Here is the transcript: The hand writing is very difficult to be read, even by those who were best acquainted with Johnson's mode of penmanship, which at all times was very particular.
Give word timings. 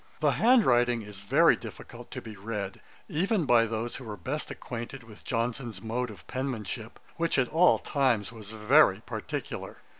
The 0.19 0.31
hand 0.31 0.65
writing 0.65 1.03
is 1.03 1.21
very 1.21 1.55
difficult 1.55 2.09
to 2.09 2.23
be 2.23 2.35
read, 2.35 2.81
even 3.07 3.45
by 3.45 3.67
those 3.67 3.97
who 3.97 4.03
were 4.03 4.17
best 4.17 4.49
acquainted 4.49 5.03
with 5.03 5.23
Johnson's 5.23 5.79
mode 5.79 6.09
of 6.09 6.25
penmanship, 6.25 6.99
which 7.17 7.37
at 7.37 7.49
all 7.49 7.77
times 7.77 8.31
was 8.31 8.49
very 8.49 9.01
particular. 9.01 9.77